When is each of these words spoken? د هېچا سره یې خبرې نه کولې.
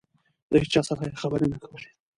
د 0.51 0.53
هېچا 0.61 0.81
سره 0.87 1.01
یې 1.09 1.19
خبرې 1.21 1.45
نه 1.53 1.57
کولې. 1.63 1.89